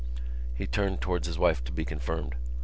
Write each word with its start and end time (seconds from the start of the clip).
He 0.55 0.65
turned 0.65 0.99
towards 0.99 1.27
his 1.27 1.37
wife 1.37 1.63
to 1.63 1.71
be 1.71 1.85
confirmed. 1.85 2.33